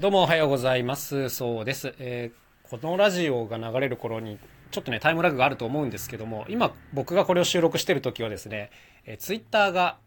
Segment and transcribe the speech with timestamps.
[0.00, 1.28] どうもおはようございます。
[1.28, 1.94] そうです。
[1.98, 4.38] えーこのラジオが流れる頃に、
[4.70, 8.70] ちょっとね、タイムラグがあると思うんですけども、今、僕がこれを収録してる時はですね、
[9.04, 9.98] えー、ツイッターが、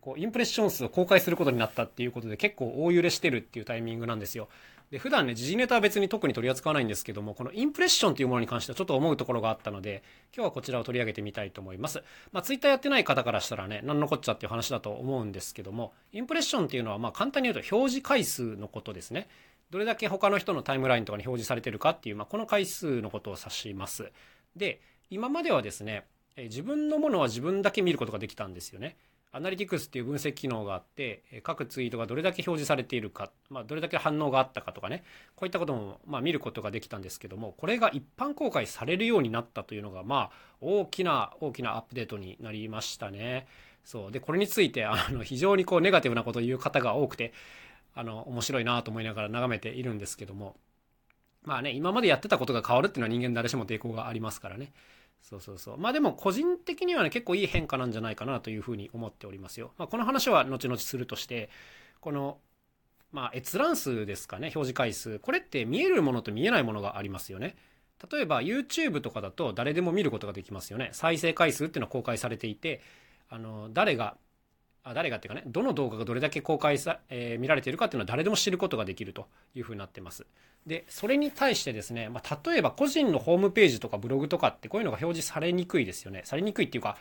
[0.00, 4.48] こう、インプレッション数を公開することになったっていうことで、結構大揺れしてるっていうタイミングなんですよ。
[4.90, 10.02] で、普段ね、時事ネタは別に特に取り扱わないんですけども、このインプレッションというものに関してはちょっと思うところがあったので、
[10.34, 12.02] 今日はこちらを取り上げてみたいと思います。
[12.32, 19.28] まあ、ツイッターやってない方からしたらね、何のこっちゃっていう話だと思うんですけども、インプレッションっていうのは、まあ、簡単に言うと表示回数のことですね。
[19.70, 24.10] どれだけ他の人のタイムラインとかに表示されてるかっていう、まあ、この回数のことを指します。
[24.56, 28.96] で、今まではですね、自分のものは自分だけ見ることができたんですよね。
[29.30, 35.04] アナリティクスっていう分析機能があって、各ツイートがどれだけ表示されているか、まあ、どれだけ反応があったかとかね、
[35.36, 43.46] こういったことも、ま、見ることができたんですけども、これが一般公開されるようになったというのが、まあ、大きな、大きなアップデートになりましたね。
[43.84, 44.12] そう。
[44.12, 47.32] で、これについて、あの、非常にこう、ネガティブなことを言う方が多くて、
[47.94, 50.56] あの、面白いなと思いながら眺めているんですけども、
[51.42, 54.72] まあね、今までやってたことが変わるっていうのは人間誰しも抵抗がありますからね。
[55.22, 55.78] そうそうそう。
[55.78, 59.72] まあでも個人的にはね、結構いい変化なんじゃないかなというふうに思っておりますよ。
[59.78, 61.50] まあこの話は後々するとして、
[62.00, 62.38] この、
[63.12, 65.18] まあ閲覧数ですかね、表示回数。
[65.18, 67.56] これって見えるものと見えないものがありますよね。
[68.10, 70.90] 例えば YouTube とかだと誰でも見ることができますよね。
[70.92, 72.80] 再生回数っていうのは公開されていて、
[73.28, 74.16] あの、誰が、
[74.90, 80.26] あ誰がっていうかね、どの動画がどれだけ公開さ、えー見られているかっていうのは誰でも知ることができるというふうになってます。
[80.66, 86.22] で、それに対してですね、まあ、例えば個人のホームページとかブログとかってこういうのが表示されにくいですよね。
[86.24, 86.96] されにくいっていうか、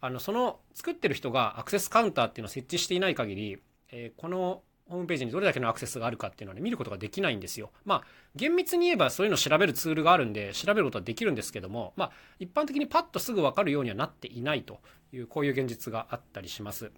[0.00, 3.58] あの、その作ってる人がアクセスカウンターっていうのを設置していない限り、
[3.90, 7.70] えーこのホームページにどれだけのアクセスがあるかっていうのはね、見ることができないんですよ。
[7.84, 8.02] まあ、
[8.34, 14.80] 厳密に言えばそういうのを調べるツールがあるんで、調べることはできるんですけども、まあ、一般的にパッとすぐわかるようにはなっていないと
[15.12, 16.90] いう、こういう現実があったりします。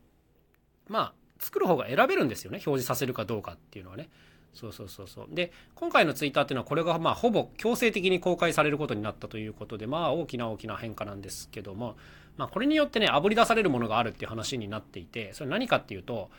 [0.90, 2.56] まあ、作る方が選べるんですよね。
[2.56, 4.10] 表示させるかどうかっていうのはね。
[4.52, 5.26] そうそうそうそう。
[5.30, 11.96] で、今回のツイッターっていうのはこれがまあほぼ強制的に公開されることになったということで、まあ大きな大きな変化なんですけども、
[12.36, 16.30] まあこれによってね、炙り出されるものがあるっていう話になっていて、それ何かっていうと、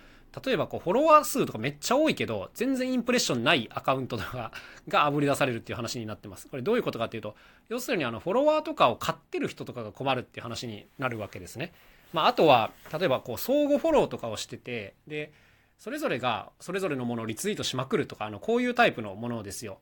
[0.46, 4.52] 例えばこうフォロワー数とかめっちゃ多いけど、全然インプレッションないアカウントとか
[4.90, 6.50] が 炙り出されるっていう話になってます。
[6.50, 7.36] これどういうことかっていうと、
[7.70, 11.72] 要するにあのフォロワーとかを買ってる人とかが困るっていう話になるわけですね。
[12.14, 15.32] まああとは、例えばこう相互フォローとかをしてて、で、
[15.78, 19.80] それぞれがそれぞれのものをリツイートしまくるとか、あの、こういうタイプのものですよ。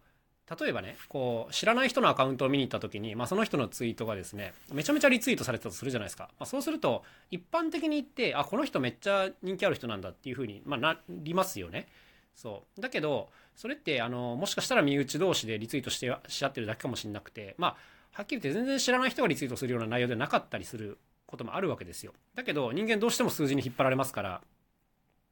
[0.60, 6.30] 例えばね、こう、知らない人のアカウントを見に行った時に、まあ、その人のツイートがですね、めちゃめちゃリツイートされてたとするじゃないですか。
[6.40, 11.88] まあ、そうすると、一般的に言って、あ、この人めっちゃ人気ある人なんだっていうふうに、まあ、なりますよね。
[12.34, 12.82] そう。
[12.82, 17.76] だけど、それって、あの、もしかしたら身内同士でリツイートして、し合ってるだけかもしれなくて、まあ、
[18.12, 20.98] はっきり言って全然知らない人がリツイートするような内容ではなかったりする
[21.30, 22.14] こともあるわけですよ。
[22.34, 24.42] だけど、人間どうしても数字に引っ張られますから、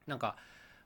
[0.05, 0.35] なんか、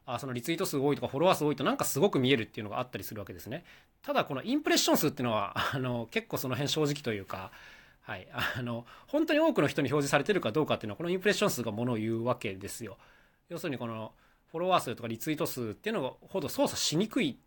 [0.06, 3.64] あそのリツイート数多いとかフォロワー数多いとなんかすごく見えるっていうのがあったりするわけですね。
[4.02, 7.52] ただこのインプレッション数っていうのは あの結構その辺正直というか、
[8.02, 12.98] はい、あの本当に多くの人に表示されてるかどうかっていうのはこのインプレッション数がものを言うわけですよ。
[13.50, 14.14] 要するにこの
[14.52, 17.38] フォロワー数とかリツイート数っていうのほど操作しにくい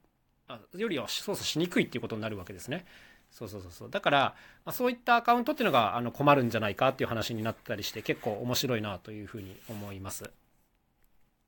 [0.47, 2.87] あよりは操作しにくいっていうことになるわけですね。
[3.35, 4.19] そうそうそうそうだから、
[4.65, 10.31] まあ、そういったアカウントっていうのがあの困るんじゃないかっていう話になったりして結構面白いなというふうに思います。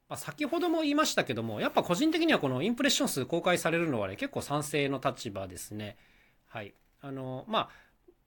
[0.08, 5.96] まあ、先ほども言いましたけども、やっぱ個人的にはこのインプレッション数公開されるのはね、結構賛成の立場ですね。
[6.48, 6.74] はい。
[7.02, 7.68] あの、まあ、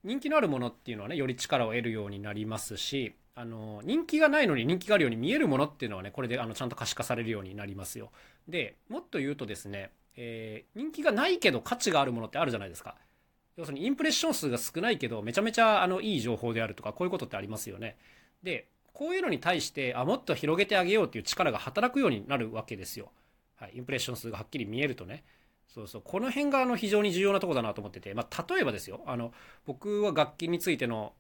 [0.03, 8.11] 人気のあるものっていうのはね、より力を得るようになりますし、あの、人気がないのに人気があるように見えるものっていうのはね、これであのちゃんと可視化されるようになりますよ。
[8.47, 12.95] で、もっと言うとですね、えー人気がないけど価値があるものってあるじゃないですか。
[13.59, 17.97] 要するにインプレッション数が少ないけど、めちゃめちゃあのいい情報であるとか、こういうことってありますよね。
[18.41, 23.11] で、こういうのに対して、あ、もっと広げてあげようっていう力が働くようになるわけですよ。
[23.57, 23.73] はい。
[23.75, 25.25] インプレッション数がはっきり見えるとね。
[25.67, 26.01] そうそう。
[26.05, 29.01] この辺があの非常に重要なとこだなと思ってて、まあ、例えばですよ。
[29.05, 29.33] あの、
[29.65, 31.11] 僕は楽器についての、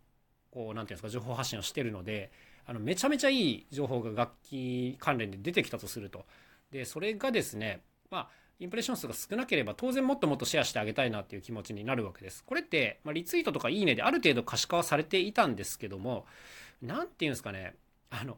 [0.51, 2.31] こう、なんていうんですか、情報発信をしてるので、
[2.65, 6.25] あの、めちゃめちゃいい情報が楽器関連で出てきたとすると。
[6.71, 12.43] で、それがですね、まあ、インプレッション数が少なければ当然もっともっとシェアしてあげたいなっていう気持ちになるわけです。
[12.43, 16.25] これって、まあ、リツイートとかいいねである程度可視化はされていたんですけども、
[16.81, 17.75] なんていうんですかね、
[18.09, 18.37] あの、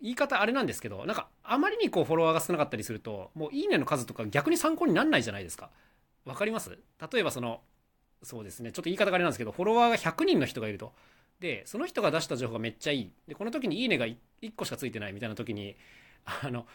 [0.00, 5.70] 言い方あれなんですけど、なんかあまりにこうフォロワーが少なかったりすると、もういいねの数とか逆に参考にならないじゃないですか。
[6.24, 6.78] わかります？
[7.12, 7.60] 例えばその、
[8.22, 10.92] そうですね、ちょっと言い方があれなんですけど、フォロワーが100人の人がいると。
[11.40, 13.12] で、その人が出した情報がめっちゃいい。
[13.26, 14.18] で、この時にいいねが1
[14.54, 15.76] 個しかついてないみたいな時に、
[16.24, 16.66] あの、なんて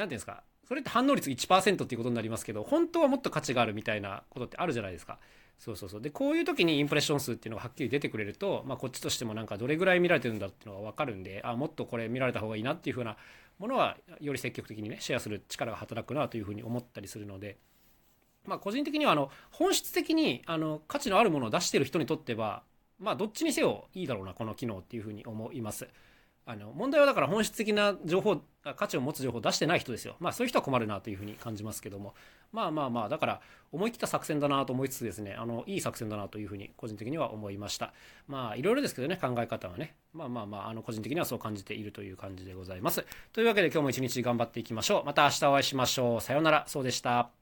[0.00, 5.18] いうんですか、それって反応率1%っていうことになりますけど、本当はもっと価値があるみたいなことってあるじゃないですか。
[5.58, 6.00] そうそうそう。
[6.00, 13.18] で、こういう時にインプレッション数っていうのがはっきり出てくれると、まあ、こっちとしてもなんかどれぐらい見られてるんだっていうのがわかるんで、あ、もっとこれ見られた方がいいなっていうふうな
[13.58, 17.58] ものはより積極的にねシェアする力が働くなというふうに思ったりするので、
[18.46, 22.62] まあ、個人的にはあの本質的にあの価値のあるものを出してる人にとっては
[22.98, 25.86] まあどっちにせよいいだろうなこの機能っていうふうに思います。
[26.46, 28.42] あの問題はだから本質的な情報
[28.76, 30.16] 価値を持つ情報を出してない人ですよ。
[30.20, 32.14] まあそういう人は困るなというふうに感じますけども。
[32.52, 33.40] まあまあまあだから
[33.72, 37.92] 思い切った作戦だなと思いつつですねあのいい作戦だなというふうに個人的には思いました。
[38.28, 39.96] まあいろいろですけどね考え方はね。
[40.12, 43.04] まあまあまああの個人的にはそう感じているという感じでございます。
[43.32, 45.04] というわけで今日も一日頑張っていきましょう。
[45.04, 46.20] また明日お会いしましょう。
[46.20, 46.64] さようなら。
[46.66, 47.41] そうでした。